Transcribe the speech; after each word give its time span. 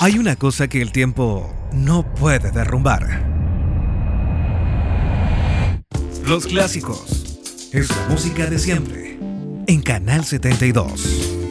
Hay 0.00 0.18
una 0.18 0.36
cosa 0.36 0.68
que 0.68 0.82
el 0.82 0.92
tiempo 0.92 1.54
no 1.72 2.14
puede 2.14 2.50
derrumbar. 2.50 3.22
Los 6.26 6.46
clásicos. 6.46 7.70
Es 7.72 7.90
la 7.90 8.08
música 8.08 8.46
de 8.46 8.58
siempre. 8.58 9.18
En 9.66 9.82
Canal 9.82 10.24
72. 10.24 11.43